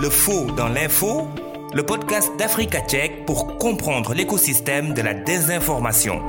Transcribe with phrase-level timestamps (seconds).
[0.00, 1.28] Le faux dans l'info,
[1.74, 6.22] le podcast d'Africa Tchèque pour comprendre l'écosystème de la désinformation.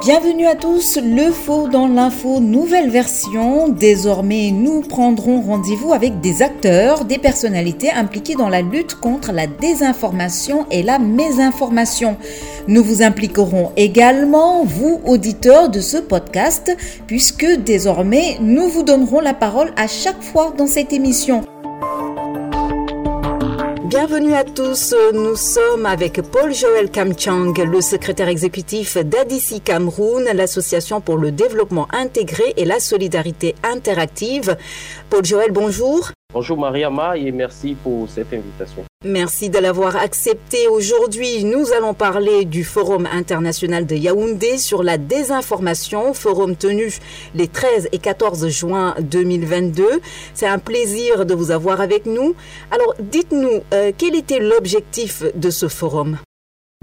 [0.00, 3.68] Bienvenue à tous, le faux dans l'info, nouvelle version.
[3.68, 9.46] Désormais, nous prendrons rendez-vous avec des acteurs, des personnalités impliquées dans la lutte contre la
[9.46, 12.16] désinformation et la mésinformation.
[12.66, 16.74] Nous vous impliquerons également, vous, auditeurs de ce podcast,
[17.06, 21.44] puisque désormais, nous vous donnerons la parole à chaque fois dans cette émission.
[23.98, 24.94] Bienvenue à tous.
[25.14, 31.88] Nous sommes avec Paul Joël Kamchang, le secrétaire exécutif d'ADICI Cameroun, l'association pour le développement
[31.92, 34.58] intégré et la solidarité interactive.
[35.08, 36.10] Paul Joël, bonjour.
[36.38, 38.84] Bonjour Mariama et merci pour cette invitation.
[39.06, 40.68] Merci de l'avoir accepté.
[40.68, 46.92] Aujourd'hui, nous allons parler du Forum international de Yaoundé sur la désinformation, forum tenu
[47.34, 49.88] les 13 et 14 juin 2022.
[50.34, 52.34] C'est un plaisir de vous avoir avec nous.
[52.70, 56.18] Alors, dites-nous, euh, quel était l'objectif de ce forum?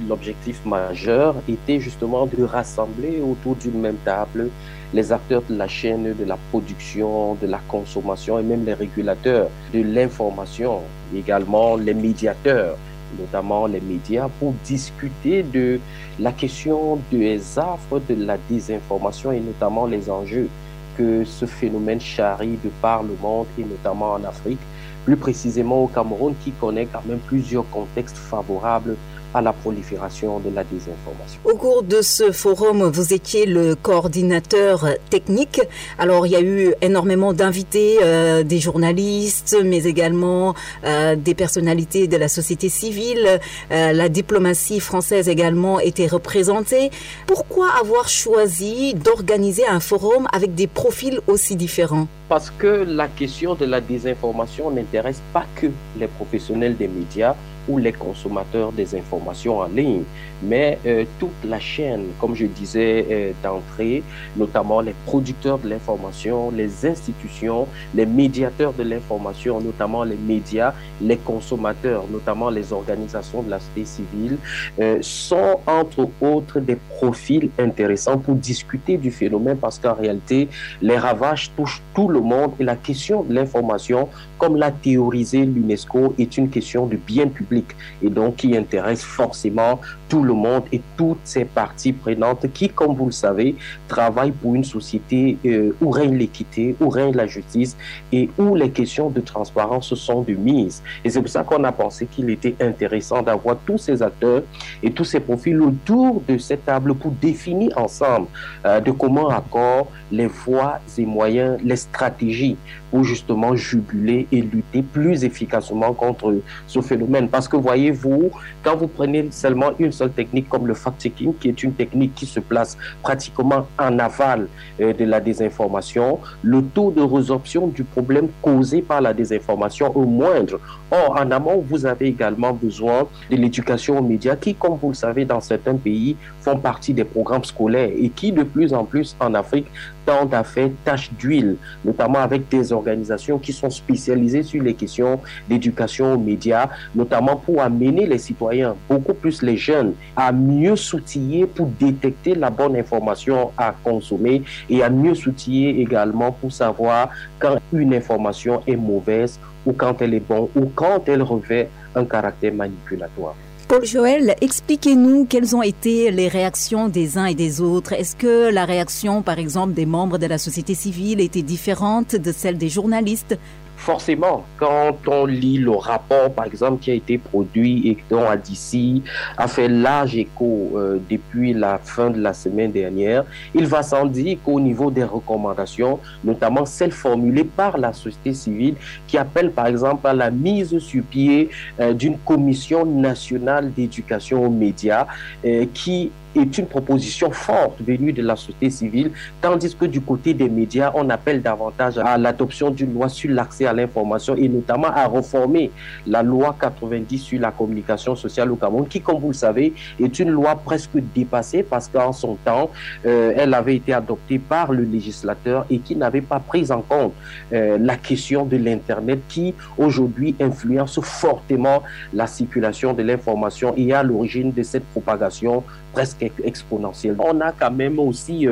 [0.10, 4.50] L'objectif majeur était justement de rassembler autour d'une même table
[4.94, 9.50] les acteurs de la chaîne de la production, de la consommation et même les régulateurs
[9.74, 10.82] de l'information,
[11.16, 12.78] également les médiateurs
[13.20, 15.80] notamment les médias, pour discuter de
[16.20, 20.50] la question des affres de la désinformation et notamment les enjeux
[20.98, 24.60] que ce phénomène charrie de par le monde et notamment en Afrique,
[25.06, 28.96] plus précisément au Cameroun qui connaît quand même plusieurs contextes favorables
[29.34, 31.40] à la prolifération de la désinformation.
[31.46, 35.62] Au cours de ce forum, vous étiez le coordinateur technique.
[35.98, 40.54] Alors, il y a eu énormément d'invités, euh, des journalistes, mais également
[40.86, 43.40] euh, des personnalités de la société civile.
[43.72, 46.92] Euh, la diplomatie française également était représentée.
[47.28, 52.08] Pourquoi avoir choisi d'organiser un forum avec des profils aussi différents?
[52.30, 55.68] Parce que la question de la désinformation n'intéresse pas que
[56.00, 57.36] les professionnels des médias,
[57.68, 60.04] ou les consommateurs des informations en ligne,
[60.42, 64.04] mais euh, toute la chaîne, comme je disais euh, d'entrée,
[64.36, 71.18] notamment les producteurs de l'information, les institutions, les médiateurs de l'information, notamment les médias, les
[71.18, 74.38] consommateurs, notamment les organisations de la société civile,
[74.80, 80.50] euh, sont entre autres des profils intéressants pour discuter du phénomène parce qu'en réalité,
[80.82, 86.16] les ravages touchent tout le monde et la question de l'information, comme l'a théorisé l'UNESCO,
[86.18, 87.53] est une question de bien public
[88.02, 92.96] et donc qui intéresse forcément tout le monde et toutes ces parties prenantes qui, comme
[92.96, 93.56] vous le savez,
[93.88, 97.76] travaillent pour une société euh, où règne l'équité, où règne la justice
[98.12, 100.84] et où les questions de transparence sont de mise.
[101.04, 104.44] Et c'est pour ça qu'on a pensé qu'il était intéressant d'avoir tous ces acteurs
[104.82, 108.28] et tous ces profils autour de cette table pour définir ensemble
[108.66, 112.58] euh, de comment accord les voies et moyens, les stratégies
[112.92, 116.36] pour justement juguler et lutter plus efficacement contre
[116.68, 117.28] ce phénomène.
[117.48, 118.32] Que voyez-vous,
[118.64, 122.26] quand vous prenez seulement une seule technique comme le fact-checking, qui est une technique qui
[122.26, 124.48] se place pratiquement en aval
[124.80, 130.06] euh, de la désinformation, le taux de résorption du problème causé par la désinformation est
[130.06, 130.60] moindre.
[130.92, 134.94] Or, en amont, vous avez également besoin de l'éducation aux médias qui, comme vous le
[134.94, 139.16] savez, dans certains pays, font partie des programmes scolaires et qui, de plus en plus
[139.20, 139.68] en Afrique,
[140.06, 145.20] tendent à faire tâche d'huile, notamment avec des organisations qui sont spécialisées sur les questions
[145.48, 151.46] d'éducation aux médias, notamment pour amener les citoyens, beaucoup plus les jeunes, à mieux s'outiller
[151.46, 157.58] pour détecter la bonne information à consommer et à mieux s'outiller également pour savoir quand
[157.72, 162.54] une information est mauvaise ou quand elle est bonne ou quand elle revêt un caractère
[162.54, 163.36] manipulatoire.
[163.68, 167.94] Paul Joël, expliquez-nous quelles ont été les réactions des uns et des autres.
[167.94, 172.32] Est-ce que la réaction, par exemple, des membres de la société civile était différente de
[172.32, 173.38] celle des journalistes
[173.84, 179.04] forcément, quand on lit le rapport, par exemple, qui a été produit et dont ADC
[179.38, 184.06] a fait large écho euh, depuis la fin de la semaine dernière, il va sans
[184.06, 189.68] dire qu'au niveau des recommandations, notamment celles formulées par la société civile, qui appellent par
[189.68, 191.50] exemple à la mise sur pied
[191.82, 195.08] euh, d'une commission nationale d'éducation aux médias,
[195.46, 200.34] euh, qui est une proposition forte venue de la société civile, tandis que du côté
[200.34, 204.88] des médias, on appelle davantage à l'adoption d'une loi sur l'accès à l'information et notamment
[204.88, 205.72] à reformer
[206.08, 210.20] la loi 90 sur la communication sociale au Cameroun, qui, comme vous le savez, est
[210.20, 212.72] une loi presque dépassée parce qu'en son temps,
[213.06, 217.14] euh, elle avait été adoptée par le législateur et qui n'avait pas pris en compte
[217.54, 221.84] euh, la question de l'Internet qui, aujourd'hui, influence fortement
[222.14, 225.64] la circulation de l'information et à l'origine de cette propagation
[225.94, 227.16] presque exponentielle.
[227.20, 228.48] On a quand même aussi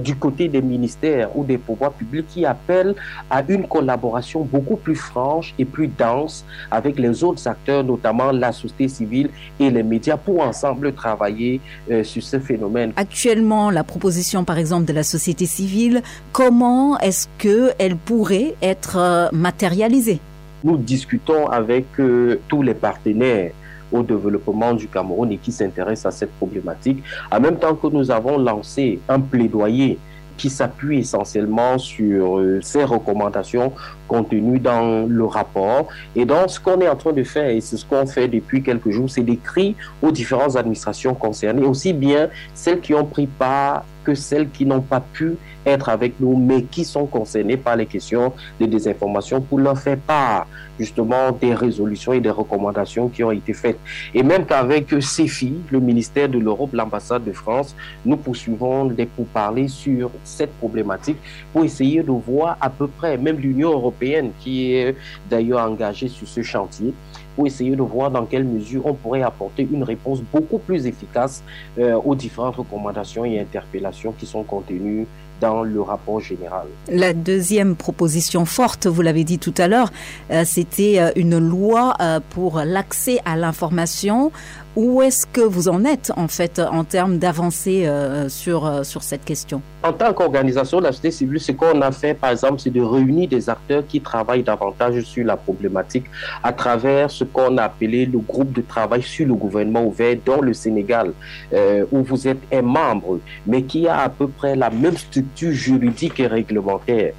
[0.00, 2.94] du côté des ministères ou des pouvoirs publics qui appellent
[3.28, 8.52] à une collaboration beaucoup plus franche et plus dense avec les autres acteurs, notamment la
[8.52, 11.60] société civile et les médias, pour ensemble travailler
[12.02, 12.92] sur ce phénomène.
[12.96, 16.02] Actuellement, la proposition, par exemple, de la société civile,
[16.32, 20.20] comment est-ce qu'elle pourrait être matérialisée?
[20.64, 23.52] Nous discutons avec euh, tous les partenaires
[23.92, 28.10] au développement du Cameroun et qui s'intéressent à cette problématique, en même temps que nous
[28.10, 29.98] avons lancé un plaidoyer
[30.36, 33.72] qui s'appuie essentiellement sur euh, ces recommandations
[34.08, 35.86] contenues dans le rapport.
[36.16, 38.62] Et donc, ce qu'on est en train de faire, et c'est ce qu'on fait depuis
[38.62, 43.84] quelques jours, c'est d'écrire aux différentes administrations concernées, aussi bien celles qui ont pris part
[44.04, 47.84] que celles qui n'ont pas pu être avec nous, mais qui sont concernées par les
[47.84, 50.46] questions de désinformation pour leur faire part
[50.78, 53.78] justement des résolutions et des recommandations qui ont été faites.
[54.14, 57.74] Et même qu'avec CEFI, le ministère de l'Europe, l'ambassade de France,
[58.06, 61.18] nous poursuivons des pourparlers sur cette problématique
[61.52, 63.97] pour essayer de voir à peu près, même l'Union européenne
[64.40, 64.94] qui est
[65.30, 66.92] d'ailleurs engagée sur ce chantier,
[67.38, 71.44] pour essayer de voir dans quelle mesure on pourrait apporter une réponse beaucoup plus efficace
[71.78, 75.06] euh, aux différentes recommandations et interpellations qui sont contenues
[75.40, 76.66] dans le rapport général.
[76.90, 79.92] La deuxième proposition forte, vous l'avez dit tout à l'heure,
[80.32, 81.94] euh, c'était euh, une loi
[82.30, 84.32] pour l'accès à l'information
[84.78, 89.02] où est-ce que vous en êtes en fait en termes d'avancée euh, sur, euh, sur
[89.02, 89.60] cette question?
[89.82, 92.80] En tant qu'organisation de la société civile, ce qu'on a fait par exemple, c'est de
[92.80, 96.04] réunir des acteurs qui travaillent davantage sur la problématique
[96.44, 100.40] à travers ce qu'on a appelé le groupe de travail sur le gouvernement ouvert dans
[100.40, 101.12] le Sénégal,
[101.52, 105.50] euh, où vous êtes un membre, mais qui a à peu près la même structure
[105.50, 107.14] juridique et réglementaire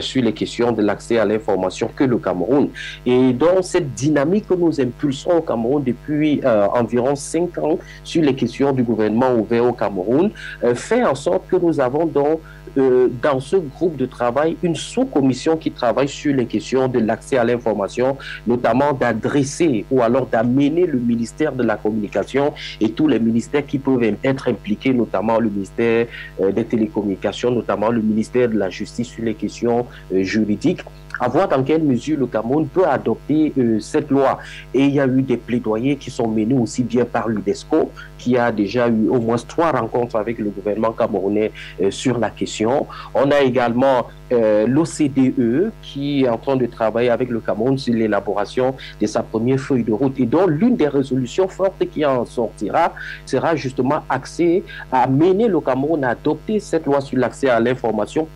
[0.00, 2.70] sur les questions de l'accès à l'information que le Cameroun.
[3.04, 6.40] Et donc cette dynamique que nous impulsons au Cameroun depuis
[6.74, 10.30] environ cinq ans sur les questions du gouvernement ouvert au Cameroun,
[10.64, 12.40] euh, fait en sorte que nous avons donc
[12.78, 17.36] euh, dans ce groupe de travail une sous-commission qui travaille sur les questions de l'accès
[17.36, 18.16] à l'information,
[18.46, 23.78] notamment d'adresser ou alors d'amener le ministère de la Communication et tous les ministères qui
[23.78, 26.06] peuvent être impliqués, notamment le ministère
[26.40, 30.80] euh, des Télécommunications, notamment le ministère de la Justice sur les questions juridiques
[31.22, 34.38] à voir dans quelle mesure le Cameroun peut adopter euh, cette loi.
[34.74, 38.36] Et il y a eu des plaidoyers qui sont menés aussi bien par l'UDESCO, qui
[38.36, 42.61] a déjà eu au moins trois rencontres avec le gouvernement camerounais euh, sur la question.
[42.66, 47.94] On a également euh, l'OCDE qui est en train de travailler avec le Cameroun sur
[47.94, 50.18] l'élaboration de sa première feuille de route.
[50.18, 52.94] Et donc, l'une des résolutions fortes qui en sortira
[53.26, 58.26] sera justement axée à mener le Cameroun à adopter cette loi sur l'accès à l'information,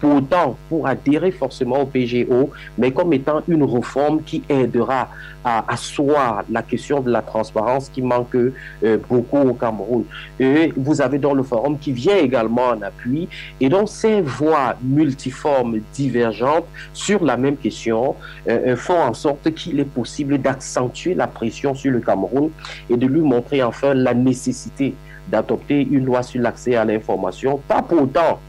[0.00, 5.08] pour autant pour adhérer forcément au PGO, mais comme étant une réforme qui aidera
[5.44, 8.50] à asseoir la question de la transparence qui manque euh,
[9.08, 10.04] beaucoup au Cameroun.
[10.40, 13.28] Et vous avez donc le forum qui vient également en appui.
[13.60, 18.16] Et donc ces voix multiformes, divergentes sur la même question
[18.48, 22.50] euh, euh, font en sorte qu'il est possible d'accentuer la pression sur le Cameroun
[22.90, 24.94] et de lui montrer enfin la nécessité
[25.28, 28.40] d'adopter une loi sur l'accès à l'information, pas pour autant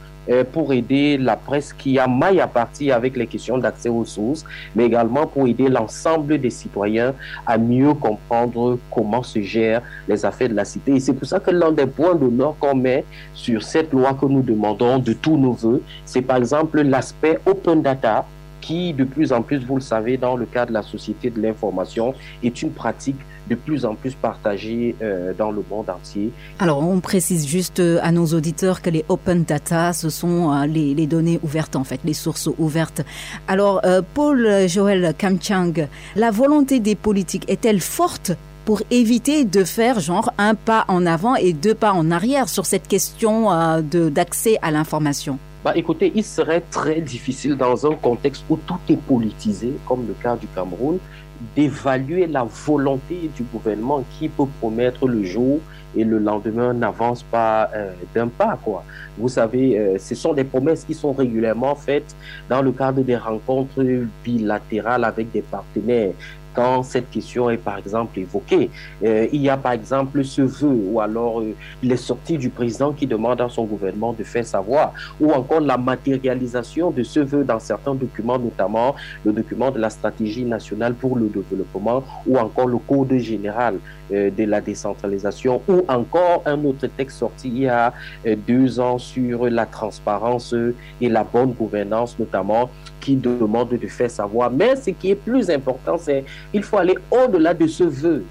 [0.51, 4.45] pour aider la presse qui a maille à partir avec les questions d'accès aux sources,
[4.75, 7.13] mais également pour aider l'ensemble des citoyens
[7.45, 10.95] à mieux comprendre comment se gèrent les affaires de la cité.
[10.95, 14.25] Et c'est pour ça que l'un des points d'honneur qu'on met sur cette loi que
[14.25, 18.25] nous demandons de tous nos voeux, c'est par exemple l'aspect open data
[18.61, 21.41] qui, de plus en plus, vous le savez, dans le cadre de la société de
[21.41, 23.19] l'information, est une pratique
[23.49, 26.31] de plus en plus partagée euh, dans le monde entier.
[26.59, 30.65] Alors, on précise juste euh, à nos auditeurs que les open data, ce sont euh,
[30.65, 33.01] les, données ouvertes, en fait, les sources ouvertes.
[33.47, 33.81] Alors,
[34.13, 38.33] Paul Joël Kamchang, la volonté des politiques est-elle forte
[38.65, 42.65] pour éviter de faire genre un pas en avant et deux pas en arrière sur
[42.65, 43.49] cette question
[43.81, 45.39] d'accès à l'information?
[45.63, 50.13] Bah, écoutez, il serait très difficile dans un contexte où tout est politisé, comme le
[50.13, 50.99] cas du Cameroun,
[51.55, 55.59] d'évaluer la volonté du gouvernement qui peut promettre le jour
[55.95, 58.57] et le lendemain n'avance pas euh, d'un pas.
[58.63, 58.83] Quoi.
[59.17, 62.15] Vous savez, euh, ce sont des promesses qui sont régulièrement faites
[62.49, 63.83] dans le cadre des rencontres
[64.23, 66.13] bilatérales avec des partenaires
[66.57, 68.71] quand cette question est par exemple évoquée.
[69.03, 72.93] Euh, il y a par exemple ce vœu ou alors euh, les sorties du président
[72.93, 77.43] qui demande à son gouvernement de faire savoir ou encore la matérialisation de ce vœu
[77.43, 82.65] dans certains documents, notamment le document de la stratégie nationale pour le développement ou encore
[82.65, 83.75] le code général
[84.11, 87.93] euh, de la décentralisation ou encore un autre texte sorti il y a
[88.47, 90.55] deux ans sur la transparence
[90.99, 92.71] et la bonne gouvernance notamment
[93.07, 94.51] qui demande de faire savoir.
[94.51, 98.23] Mais ce qui est plus important, c'est qu'il faut aller au-delà de ce vœu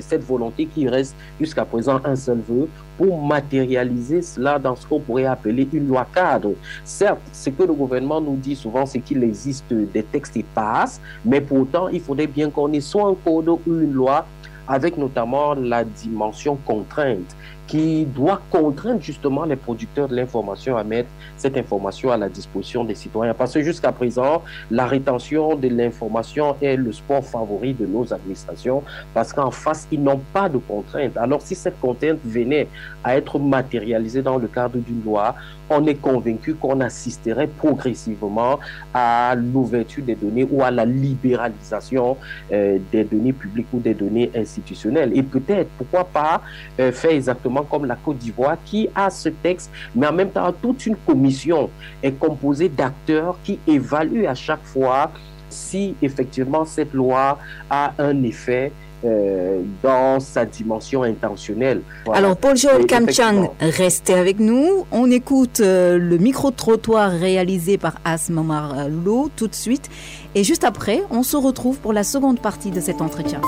[0.00, 5.00] cette volonté qui reste jusqu'à présent un seul vœu pour matérialiser cela dans ce qu'on
[5.00, 6.52] pourrait appeler une loi cadre.
[6.84, 11.00] Certes, ce que le gouvernement nous dit souvent, c'est qu'il existe des textes qui passent,
[11.24, 14.26] mais pourtant, il faudrait bien qu'on ait soit un code ou une loi
[14.66, 21.08] avec notamment la dimension contrainte qui doit contraindre justement les producteurs de l'information à mettre
[21.36, 23.34] cette information à la disposition des citoyens.
[23.34, 28.82] Parce que jusqu'à présent, la rétention de l'information est le sport favori de nos administrations
[29.12, 31.16] parce qu'en face, ils n'ont pas de contraintes.
[31.16, 32.68] Alors si cette contrainte venait
[33.02, 35.34] à être matérialisée dans le cadre d'une loi,
[35.70, 38.58] on est convaincu qu'on assisterait progressivement
[38.92, 42.16] à l'ouverture des données ou à la libéralisation
[42.52, 45.12] euh, des données publiques ou des données institutionnelles.
[45.16, 46.42] Et peut-être, pourquoi pas,
[46.78, 50.52] euh, faire exactement comme la Côte d'Ivoire qui a ce texte, mais en même temps
[50.52, 51.70] toute une commission
[52.02, 55.10] est composée d'acteurs qui évaluent à chaque fois
[55.48, 57.38] si effectivement cette loi
[57.70, 58.72] a un effet
[59.04, 61.82] euh, dans sa dimension intentionnelle.
[62.10, 64.86] Alors, Paul Joël Kamchang, restez avec nous.
[64.92, 69.90] On écoute euh, le micro-trottoir réalisé par Asmamar Lo tout de suite.
[70.34, 73.42] Et juste après, on se retrouve pour la seconde partie de cet entretien.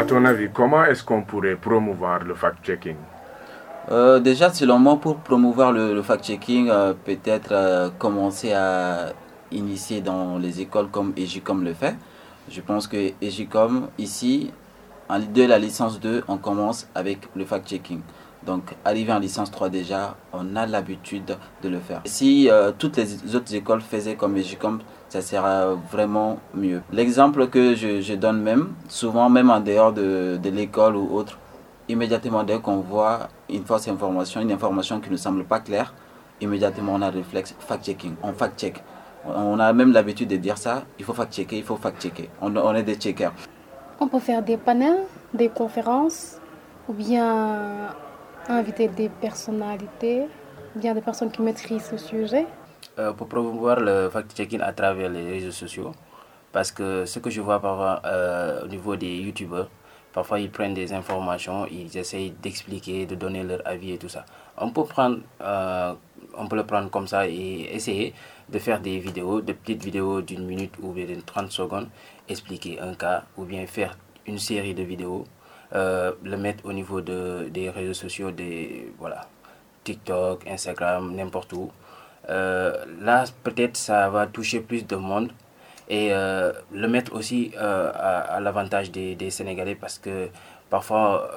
[0.00, 2.96] À ton avis, comment est-ce qu'on pourrait promouvoir le fact-checking
[3.90, 6.70] euh, Déjà, selon moi, pour promouvoir le, fact-checking,
[7.04, 9.12] peut-être commencer à
[9.52, 11.96] initier dans les écoles comme EJICOM le fait.
[12.48, 14.50] Je pense que EGICOM, ici,
[15.10, 18.00] de la licence 2, on commence avec le fact-checking.
[18.46, 22.00] Donc, arrivé en licence 3 déjà, on a l'habitude de le faire.
[22.06, 24.80] Si euh, toutes les autres écoles faisaient comme EGICOM,
[25.10, 26.80] ça sera vraiment mieux.
[26.92, 31.38] L'exemple que je, donne même, souvent même en dehors de, de l'école ou autre,
[31.88, 35.92] immédiatement dès qu'on voit une fausse information, une information qui ne semble pas claire,
[36.40, 38.82] immédiatement on a le réflexe fact-checking, on fact-check.
[39.26, 42.30] On a même l'habitude de dire ça, il faut fact-checker, il faut fact-checker.
[42.40, 43.32] On, est des checkers.
[44.00, 45.02] On peut faire des panels,
[45.34, 46.38] des conférences,
[46.88, 47.90] ou bien
[48.48, 50.26] inviter des personnalités,
[50.74, 52.46] bien des personnes qui maîtrisent ce sujet.
[52.98, 55.92] Euh, pour promouvoir le fact-checking à travers les réseaux sociaux,
[56.52, 59.68] parce que ce que je vois parfois euh, au niveau des youtubeurs,
[60.12, 64.24] parfois ils prennent des informations, ils essayent d'expliquer, de donner leur avis et tout ça.
[64.58, 65.94] On peut prendre, euh,
[66.36, 68.12] on peut le prendre comme ça et essayer
[68.48, 71.88] de faire des vidéos, de petites vidéos d'une minute ou bien de 30 secondes,
[72.28, 75.24] expliquer un cas ou bien faire une série de vidéos,
[75.74, 79.26] euh, le mettre au niveau de, des réseaux sociaux, des, voilà,
[79.84, 81.70] TikTok, Instagram, n'importe où.
[82.28, 85.32] Euh, là, peut-être ça va toucher plus de monde
[85.88, 90.28] et euh, le mettre aussi à, l'avantage des, Sénégalais parce que
[90.68, 91.30] parfois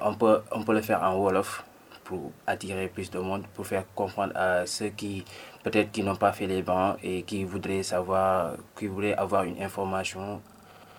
[0.00, 1.64] on, peut, on peut le faire en Wolof
[2.04, 5.24] pour attirer plus de monde, pour faire comprendre à ceux qui
[5.64, 9.60] peut-être qui n'ont pas fait les bancs et qui voudraient savoir, qui voudraient avoir une
[9.60, 10.40] information.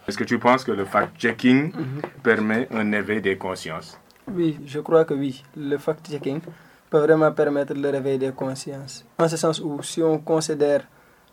[0.07, 2.01] Est-ce que tu penses que le fact-checking mhm.
[2.21, 4.00] permet un éveil des consciences?
[4.31, 5.43] Oui, je crois que oui.
[5.57, 6.41] Le fact-checking
[6.89, 9.03] peut vraiment permettre le réveil des consciences.
[9.17, 10.81] En ce sens où si on considère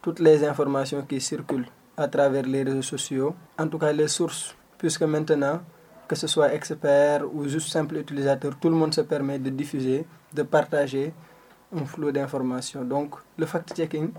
[0.00, 4.56] toutes les informations qui circulent à travers les réseaux sociaux, en tout cas les sources,
[4.78, 5.60] puisque maintenant,
[6.08, 10.06] que ce soit expert ou juste simple utilisateur, tout le monde se permet de diffuser,
[10.32, 11.12] de partager
[11.74, 12.84] un flot d'informations.
[12.84, 14.10] Donc, le fact-checking,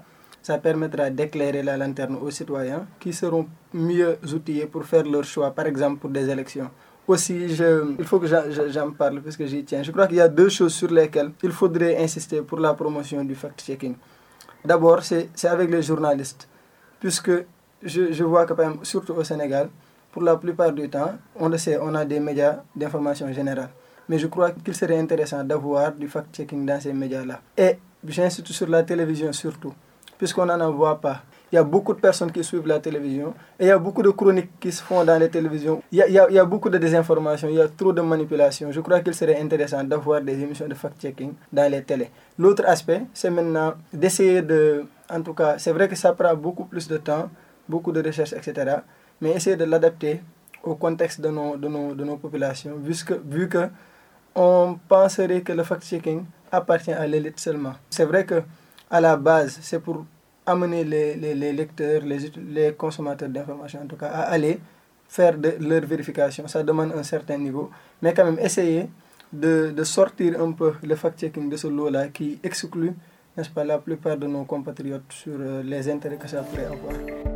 [0.44, 5.52] ça permettra d'éclairer la lanterne aux citoyens qui seront mieux outillés pour faire leur choix,
[5.52, 6.70] par exemple pour des élections.
[7.08, 7.48] Aussi,
[8.00, 9.84] il faut que j'en parle parce que j'y tiens.
[9.84, 13.24] Je crois qu'il y a deux choses sur lesquelles il faudrait insister pour la promotion
[13.26, 13.96] du fact-checking.
[14.64, 16.48] D'abord, c'est avec les journalistes,
[17.00, 17.32] puisque
[17.82, 19.70] je, vois que, surtout au Sénégal,
[20.12, 23.70] pour la plupart du temps, on on a des médias d'information générale.
[24.08, 27.42] Mais je crois qu'il serait intéressant d'avoir du fact-checking dans ces médias-là.
[27.58, 29.74] Et j'insiste sur la télévision surtout,
[30.18, 31.22] puisqu'on n'en voit pas.
[31.52, 34.02] Il y a beaucoup de personnes qui suivent la télévision et il y a beaucoup
[34.02, 35.84] de chroniques qui se font dans les télévisions.
[35.92, 38.72] Il y a, il y a, beaucoup de désinformation, il y a trop de manipulation.
[38.72, 42.10] Je crois qu'il serait intéressant d'avoir des émissions de fact-checking dans les télés.
[42.40, 44.86] L'autre aspect, c'est maintenant d'essayer de...
[45.08, 47.30] En tout cas, c'est vrai que ça prend beaucoup plus de temps,
[47.70, 48.78] beaucoup de recherches, etc.
[49.22, 50.22] Mais essayer de l'adapter
[50.64, 53.68] au contexte de nos, de nos, de nos populations, vu que, vu que
[54.36, 57.74] on penserait que le fact-checking appartient à l'élite seulement.
[57.92, 58.42] C'est vrai que
[58.94, 60.06] à la base, c'est pour
[60.46, 64.60] amener les, lecteurs, les, consommateurs d'informations en tout cas, à aller
[65.08, 66.48] faire leur vérification.
[66.48, 67.72] Ça demande un certain niveau,
[68.04, 68.88] mais quand même essayer
[69.32, 72.94] de, de sortir un peu le fact-checking de ce lot-là qui exclut,
[73.36, 77.33] n'est-ce pas, la plupart de nos compatriotes sur euh, les intérêts que ça pourrait avoir.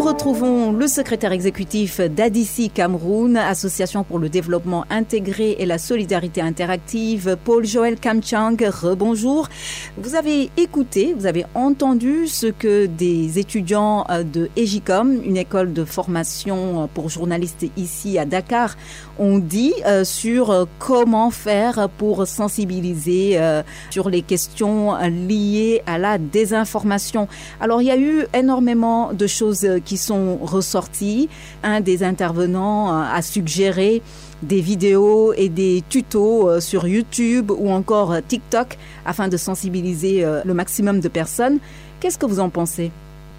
[0.00, 6.40] Nous retrouvons le secrétaire exécutif d'ADICI Cameroun, Association pour le développement intégré et la solidarité
[6.40, 8.56] interactive, Paul Joël Kamchang.
[8.66, 9.50] Rebonjour.
[9.98, 15.84] Vous avez écouté, vous avez entendu ce que des étudiants de EGICOM, une école de
[15.84, 18.76] formation pour journalistes ici à Dakar,
[19.18, 25.98] ont dit euh, sur euh, comment faire pour sensibiliser euh, sur les questions liées à
[25.98, 27.28] la désinformation.
[27.60, 31.28] Alors il y a eu énormément de choses qui sont ressorties.
[31.62, 34.02] Un des intervenants a suggéré
[34.42, 41.00] des vidéos et des tutos sur YouTube ou encore TikTok afin de sensibiliser le maximum
[41.00, 41.58] de personnes.
[42.00, 42.90] Qu'est-ce que vous en pensez?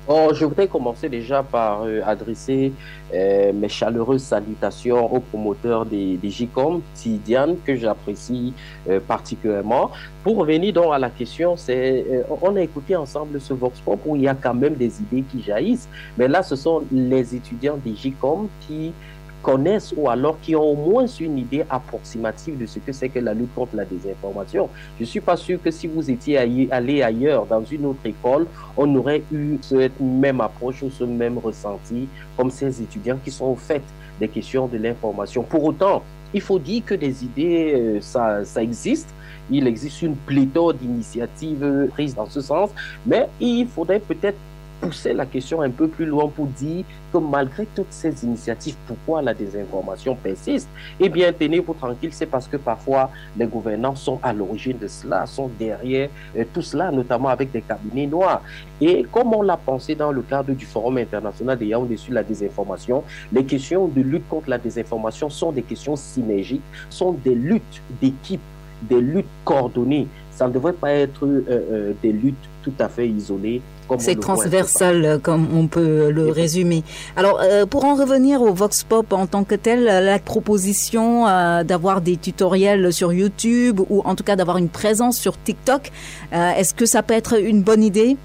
[0.08, 2.74] Oh, je voudrais commencer déjà par euh, adresser
[3.14, 8.52] euh, mes chaleureuses salutations aux promoteurs des, des JICOM, Tidiane, que j'apprécie
[8.90, 9.92] euh, particulièrement.
[10.24, 12.04] Pour revenir donc à la question, c'est
[12.42, 15.22] on a écouté ensemble ce Vox Pop où il y a quand même des idées
[15.22, 18.94] qui jaillissent, mais là, ce sont les étudiants des JICOM qui
[19.42, 23.20] connaissent ou alors qui ont au moins une idée approximative de ce que c'est que
[23.20, 24.70] la lutte contre la désinformation.
[24.98, 26.38] Je ne suis pas sûr que si vous étiez
[26.72, 31.38] allé ailleurs, dans une autre école, on aurait eu cette même approche ou ce même
[31.38, 32.08] ressenti
[32.38, 33.84] comme ces étudiants qui sont au fait
[34.20, 35.44] des questions de l'information.
[35.44, 39.10] Pour autant, il faut dire que des idées, euh, ça, ça existe.
[39.50, 42.70] Il existe une pléthore d'initiatives prises dans ce sens,
[43.06, 44.38] mais il faudrait peut-être
[44.82, 46.84] pousser la question un peu plus loin pour dire
[47.14, 50.68] que malgré toutes ces initiatives, pourquoi la désinformation persiste?
[51.00, 55.26] Eh bien, tenez-vous tranquille, c'est parce que parfois les gouvernants sont à l'origine de cela,
[55.26, 58.42] sont derrière euh, tout cela, notamment avec des cabinets noirs.
[58.82, 62.24] Et comme on l'a pensé dans le cadre du Forum international des Yaoundé sur la
[62.24, 67.82] désinformation, les questions de lutte contre la désinformation sont des questions synergiques, sont des luttes
[68.02, 68.42] d'équipe,
[68.82, 70.08] des luttes coordonnées.
[70.32, 73.62] Ça ne devrait pas être euh, euh, des luttes tout à fait isolées
[74.00, 76.84] c'est transversal, comme on peut le résumer.
[77.16, 81.64] Alors, euh, pour en revenir au Vox Pop en tant que tel, la proposition euh,
[81.64, 85.92] d'avoir des tutoriels sur YouTube ou en tout cas d'avoir une présence sur TikTok,
[86.34, 88.18] euh, est-ce que ça peut être une bonne idée?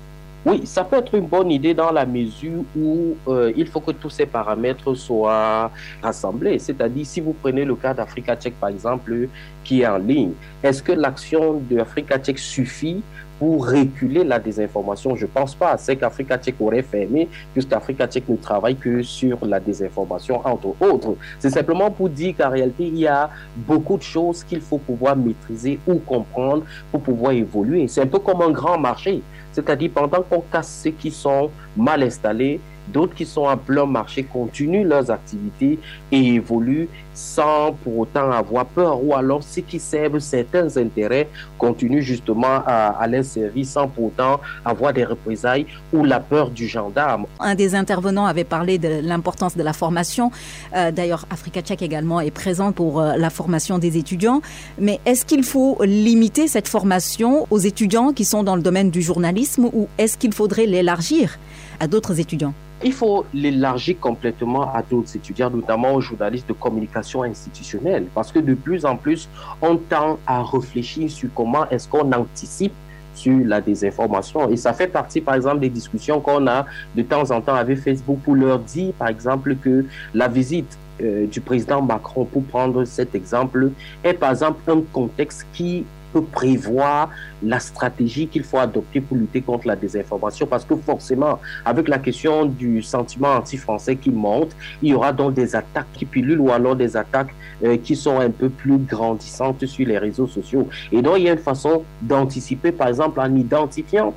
[0.45, 3.17] Oui, ça peut être une bonne idée dans la mesure où
[3.57, 6.61] il faut que tous ces paramètres soient rassemblés.
[6.61, 9.27] C'est-à-dire, si vous prenez le cas d'Africa Tchèque, par exemple,
[9.65, 13.03] qui est en ligne, est-ce que l'action de Africa Tchèque suffit
[13.39, 15.15] pour reculer la désinformation.
[15.15, 15.77] Je ne pense pas.
[15.77, 21.17] C'est qu'Africa Tchèque aurait fermé, puisqu'Africa Tchèque ne travaille que sur la désinformation, entre autres.
[21.39, 25.17] C'est simplement pour dire qu'en réalité, il y a beaucoup de choses qu'il faut pouvoir
[25.17, 27.89] maîtriser ou comprendre pour pouvoir évoluer.
[27.89, 29.23] C'est un peu comme un grand marché.
[29.53, 34.23] C'est-à-dire, pendant qu'on casse ceux qui sont mal installés, D'autres qui sont en plein marché
[34.23, 35.79] continuent leurs activités
[36.13, 42.03] et évoluent sans pour autant avoir peur ou alors ceux qui servent certains intérêts continuent
[42.03, 46.69] justement à, à les servir sans pour autant avoir des représailles ou la peur du
[46.69, 47.27] gendarme.
[47.41, 50.31] Un des intervenants avait parlé de l'importance de la formation.
[50.75, 54.41] Euh, d'ailleurs, Africa Tchèque également est présent pour euh, la formation des étudiants.
[54.79, 59.03] Mais est-ce qu'il faut limiter cette formation aux étudiants qui sont dans le domaine du
[59.03, 61.39] journalisme ou est-ce qu'il faudrait l'élargir
[61.81, 62.55] à d'autres étudiants?
[62.85, 68.39] Il faut l'élargir complètement à d'autres étudiants, notamment aux journalistes de communication institutionnelle, parce que
[68.39, 69.29] de plus en plus,
[69.63, 72.75] on tend à réfléchir sur comment est-ce qu'on anticipe
[73.15, 74.49] sur la désinformation.
[74.51, 77.79] Et ça fait partie, par exemple, des discussions qu'on a de temps en temps avec
[77.79, 82.85] Facebook pour leur dire, par exemple, que la visite euh, du président Macron, pour prendre
[82.85, 83.71] cet exemple,
[84.05, 85.85] est par exemple un contexte qui
[86.21, 87.11] prévoir
[87.43, 91.99] la stratégie qu'il faut adopter pour lutter contre la désinformation parce que forcément, avec la
[91.99, 96.51] question du sentiment anti-français qui monte, il y aura donc des attaques qui pilulent ou
[96.51, 100.69] alors des attaques euh, qui sont un peu plus grandissantes sur les réseaux sociaux.
[100.93, 104.15] Et donc, il y a une façon d'anticiper, par exemple, en identifiant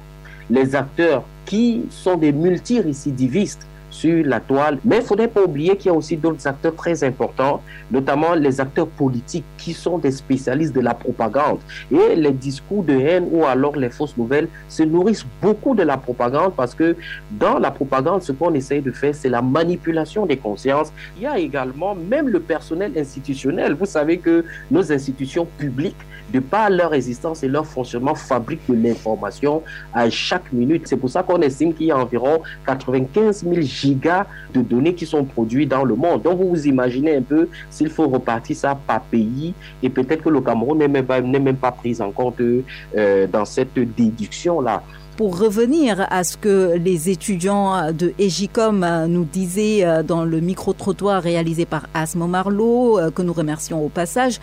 [0.50, 4.80] les acteurs qui sont des multirécidivistes sur la toile.
[4.86, 8.34] Mais il ne faudrait pas oublier qu'il y a aussi d'autres acteurs très importants, notamment
[8.36, 11.60] les acteurs politiques qui sont des spécialistes de la propagande.
[11.92, 15.98] Et les discours de haine ou alors les fausses nouvelles se nourrissent beaucoup de la
[15.98, 16.96] propagande parce que
[17.32, 20.92] dans la propagande, ce qu'on essaye de faire, c'est la manipulation des consciences.
[21.18, 23.74] Il y a également même le personnel institutionnel.
[23.74, 25.96] Vous savez que nos institutions publiques
[26.32, 29.64] de par leur existence et leur fonctionnement, fabriquent de l'information
[29.94, 30.88] à chaque minute.
[30.88, 35.06] C'est pour ça qu'on estime qu'il y a environ 95 000 gigas de données qui
[35.06, 36.22] sont produites dans le monde.
[36.22, 40.30] Donc vous vous imaginez un peu s'il faut repartir ça par pays et peut-être que
[40.30, 44.84] le Cameroun n'est même pas, même pas pris en compte euh, dans cette déduction-là
[45.20, 51.22] pour revenir à ce que les étudiants de EGICOM nous disaient euh, dans le micro-trottoir
[51.22, 54.40] réalisé par Asmo Marlowe, euh, que nous remercions au passage.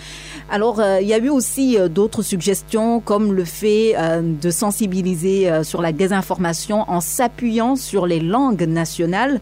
[0.50, 5.80] Alors, euh, il y a eu aussi d'autres suggestions comme le fait de sensibiliser sur
[5.80, 9.40] la désinformation en s'appuyant sur les langues nationales.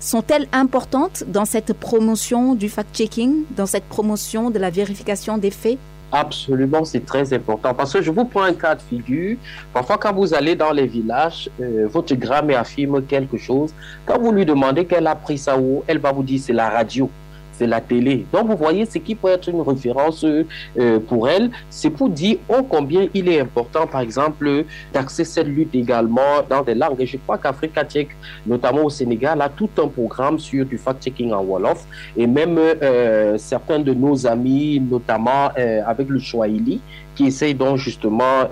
[0.00, 5.78] sont-elles importantes dans cette promotion du fact-checking, dans cette promotion de la vérification des faits?
[6.16, 7.74] Absolument, c'est très important.
[7.74, 9.36] Parce que je vous prends un cas de figure.
[9.72, 13.74] Parfois, quand vous allez dans les villages, euh, votre grand-mère affirme quelque chose.
[14.06, 16.70] Quand vous lui demandez qu'elle a pris ça où, elle va vous dire c'est la
[16.70, 17.10] radio
[17.56, 18.26] c'est la télé.
[18.32, 22.38] Donc vous voyez, ce qui peut être une référence euh, pour elle, c'est pour dire
[22.48, 27.00] oh, combien il est important, par exemple, d'axer cette lutte également dans des langues.
[27.00, 28.10] Et je crois qu'Africa Tchèque,
[28.46, 31.86] notamment au Sénégal, a tout un programme sur du fact-checking en Wolof.
[32.16, 36.80] Et même euh, certains de nos amis, notamment euh, avec le Swahili,
[37.14, 38.48] qui essaye donc justement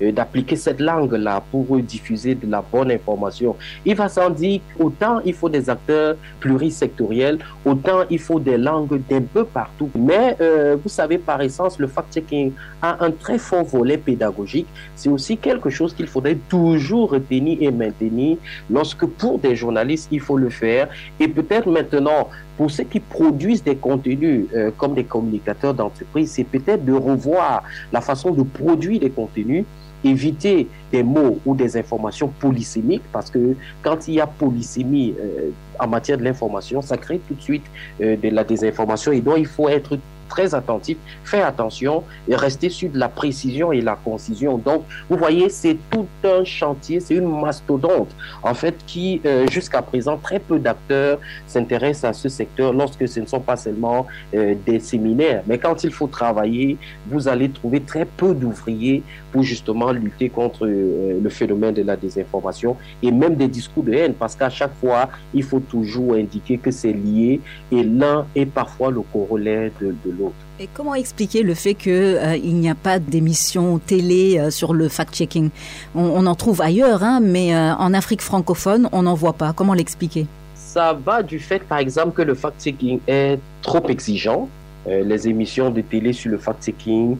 [0.00, 3.54] d'appliquer cette langue-là pour diffuser de la bonne information.
[3.84, 9.00] Il va sans dire qu'autant il faut des acteurs plurisectoriels, autant il faut des langues
[9.08, 9.90] d'un peu partout.
[9.94, 14.66] Mais euh, vous savez, par essence, le fact-checking a un très fort volet pédagogique.
[14.94, 18.38] C'est aussi quelque chose qu'il faudrait toujours retenir et maintenir
[18.70, 20.88] lorsque pour des journalistes, il faut le faire.
[21.18, 26.44] Et peut-être maintenant, pour ceux qui produisent des contenus euh, comme des communicateurs d'entreprise, c'est
[26.44, 29.64] peut-être de revoir la façon de produire des contenus,
[30.04, 35.50] éviter des mots ou des informations polysémiques, parce que quand il y a polysémie euh,
[35.78, 37.64] en matière de l'information, ça crée tout de suite
[38.00, 42.68] euh, de la désinformation et donc il faut être très attentif, faire attention et rester
[42.68, 44.58] sur de la précision et la concision.
[44.58, 49.82] Donc, vous voyez, c'est tout un chantier, c'est une mastodonte, en fait, qui, euh, jusqu'à
[49.82, 54.78] présent, très peu d'acteurs s'intéressent à ce secteur lorsque ce ne sont pas seulement des
[54.78, 55.42] séminaires.
[55.48, 60.66] Mais quand il faut travailler, vous allez trouver très peu d'ouvriers pour justement lutter contre
[60.66, 64.74] euh, le phénomène de la désinformation et même des discours de haine, parce qu'à chaque
[64.80, 67.40] fois, il faut toujours indiquer que c'est lié
[67.70, 70.34] et l'un est parfois le corollaire de, de l'autre.
[70.58, 74.88] Et comment expliquer le fait qu'il euh, n'y a pas d'émission télé euh, sur le
[74.88, 75.48] fact-checking?
[75.94, 79.54] On, on, en trouve ailleurs, hein, mais euh, en Afrique francophone, on n'en voit pas.
[79.54, 80.26] Comment l'expliquer?
[80.54, 84.50] Ça va du fait, par exemple, que le fact-checking est trop exigeant.
[84.86, 87.16] Les émissions de télé sur le fact-checking,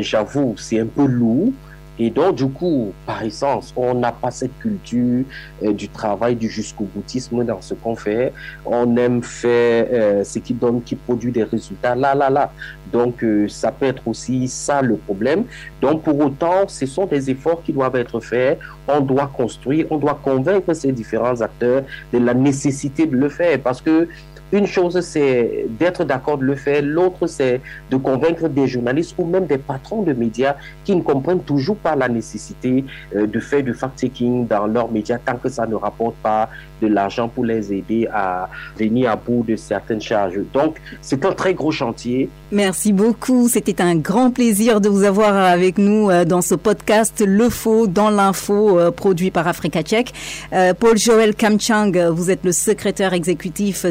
[0.00, 1.52] j'avoue, c'est un peu lourd.
[1.98, 5.24] Et donc, du coup, par essence, on n'a pas cette culture
[5.62, 8.32] euh, du travail, du jusqu'au boutisme dans ce qu'on fait.
[8.64, 12.52] On aime faire euh, ce qui donne, qui produit des résultats là, là, là.
[12.92, 15.44] Donc, euh, ça peut être aussi ça le problème.
[15.80, 18.60] Donc, pour autant, ce sont des efforts qui doivent être faits.
[18.86, 23.58] On doit construire, on doit convaincre ces différents acteurs de la nécessité de le faire
[23.60, 24.08] parce que
[24.52, 26.82] une chose, c'est d'être d'accord de le faire.
[26.82, 31.42] L'autre, c'est de convaincre des journalistes ou même des patrons de médias qui ne comprennent
[31.42, 32.84] toujours pas la nécessité
[33.14, 36.48] euh, de faire du fact-checking dans leurs médias tant que ça ne rapporte pas
[36.80, 40.38] de l'argent pour les aider à venir à bout de certaines charges.
[40.54, 42.30] Donc, c'est un très gros chantier.
[42.52, 43.48] Merci beaucoup.
[43.48, 47.86] C'était un grand plaisir de vous avoir avec nous euh, dans ce podcast Le Faux
[47.86, 50.14] dans l'info euh, produit par Africa Tchèque.
[50.78, 53.84] Paul Joël Kamchang, vous êtes le secrétaire exécutif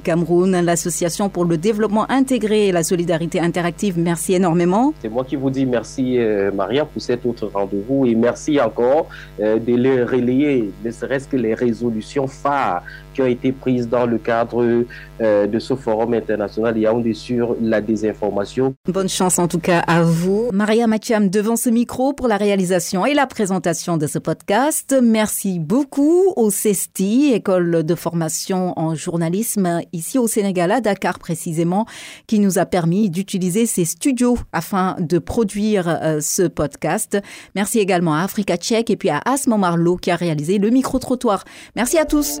[0.00, 3.98] Cameroun, l'association pour le développement intégré et la solidarité interactive.
[3.98, 4.92] Merci énormément.
[5.02, 9.08] C'est moi qui vous dis merci, euh, Maria, pour cet autre rendez-vous et merci encore
[9.40, 12.82] euh, de les relayer, ne serait-ce que les résolutions phares
[13.20, 14.84] qui ont été prises dans le cadre
[15.20, 18.74] euh, de ce forum international Yaoundé sur la désinformation.
[18.86, 20.48] Bonne chance en tout cas à vous.
[20.52, 24.96] Maria Mathiam devant ce micro pour la réalisation et la présentation de ce podcast.
[25.02, 31.84] Merci beaucoup au CESTI, École de formation en journalisme ici au Sénégal, à Dakar précisément,
[32.26, 37.18] qui nous a permis d'utiliser ces studios afin de produire euh, ce podcast.
[37.54, 41.44] Merci également à Africa Tchèque et puis à Asmo Marlowe qui a réalisé le micro-trottoir.
[41.76, 42.40] Merci à tous.